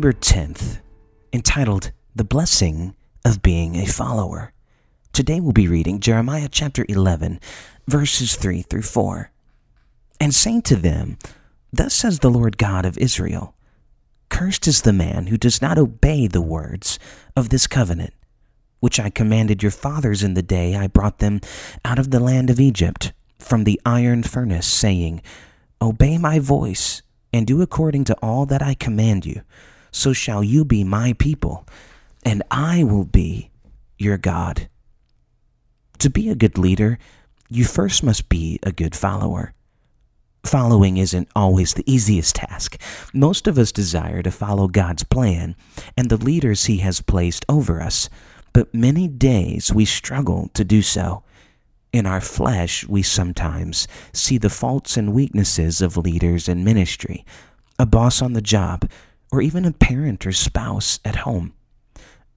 [0.00, 0.78] October 10th,
[1.30, 4.54] entitled The Blessing of Being a Follower.
[5.12, 7.38] Today we'll be reading Jeremiah chapter 11,
[7.86, 9.30] verses 3 through 4.
[10.18, 11.18] And saying to them,
[11.70, 13.54] Thus says the Lord God of Israel
[14.30, 16.98] Cursed is the man who does not obey the words
[17.36, 18.14] of this covenant,
[18.78, 21.42] which I commanded your fathers in the day I brought them
[21.84, 25.20] out of the land of Egypt, from the iron furnace, saying,
[25.82, 27.02] Obey my voice,
[27.34, 29.42] and do according to all that I command you
[29.92, 31.66] so shall you be my people,
[32.24, 33.50] and I will be
[33.98, 34.68] your God.
[35.98, 36.98] To be a good leader,
[37.48, 39.52] you first must be a good follower.
[40.44, 42.80] Following isn't always the easiest task.
[43.12, 45.54] Most of us desire to follow God's plan
[45.96, 48.08] and the leaders He has placed over us,
[48.52, 51.22] but many days we struggle to do so.
[51.92, 57.24] In our flesh, we sometimes see the faults and weaknesses of leaders in ministry,
[57.78, 58.88] a boss on the job,
[59.32, 61.52] or even a parent or spouse at home.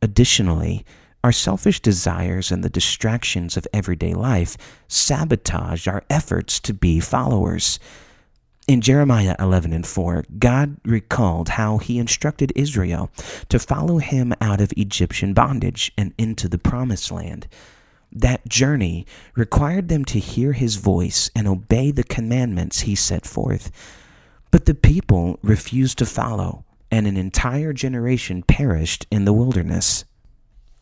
[0.01, 0.85] Additionally,
[1.23, 7.79] our selfish desires and the distractions of everyday life sabotage our efforts to be followers.
[8.67, 13.09] In Jeremiah 11 and 4, God recalled how he instructed Israel
[13.49, 17.47] to follow him out of Egyptian bondage and into the promised land.
[18.11, 19.05] That journey
[19.35, 23.71] required them to hear his voice and obey the commandments he set forth.
[24.51, 30.05] But the people refused to follow and an entire generation perished in the wilderness.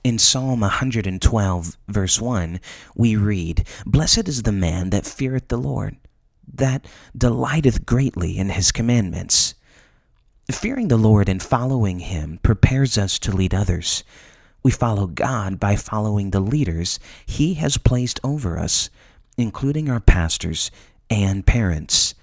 [0.04, 2.59] In Psalm 112, verse 1,
[2.98, 5.95] we read, Blessed is the man that feareth the Lord,
[6.54, 6.86] that
[7.17, 9.55] delighteth greatly in his commandments.
[10.52, 14.04] Fearing the Lord and following him prepares us to lead others.
[14.64, 18.89] We follow God by following the leaders he has placed over us,
[19.38, 20.72] including our pastors
[21.10, 22.16] and parents.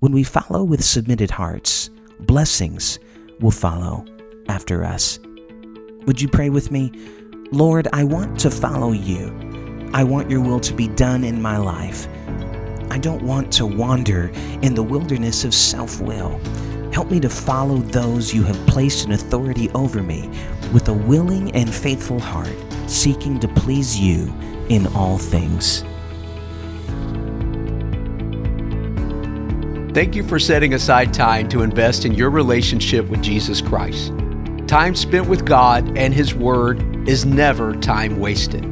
[0.00, 1.88] When we follow with submitted hearts,
[2.18, 2.98] blessings
[3.40, 4.04] will follow
[4.48, 5.18] after us.
[6.06, 6.92] Would you pray with me?
[7.50, 9.34] Lord, I want to follow you.
[9.94, 12.08] I want your will to be done in my life.
[12.90, 14.30] I don't want to wander
[14.62, 16.38] in the wilderness of self will.
[16.92, 20.28] Help me to follow those you have placed in authority over me
[20.72, 22.56] with a willing and faithful heart,
[22.86, 24.32] seeking to please you
[24.68, 25.84] in all things.
[29.98, 34.12] Thank you for setting aside time to invest in your relationship with Jesus Christ.
[34.68, 38.64] Time spent with God and His Word is never time wasted.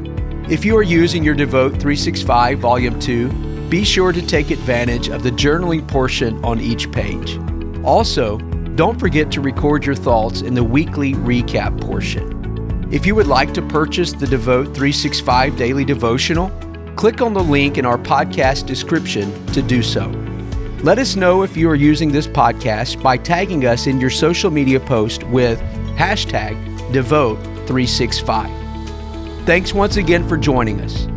[0.49, 5.21] If you are using your Devote 365 Volume 2, be sure to take advantage of
[5.21, 7.37] the journaling portion on each page.
[7.83, 8.37] Also,
[8.77, 12.87] don't forget to record your thoughts in the weekly recap portion.
[12.89, 16.49] If you would like to purchase the Devote 365 Daily Devotional,
[16.95, 20.09] click on the link in our podcast description to do so.
[20.87, 24.49] Let us know if you are using this podcast by tagging us in your social
[24.49, 25.59] media post with
[25.97, 26.55] hashtag
[26.93, 29.45] Devote365.
[29.45, 31.09] Thanks once again for joining us.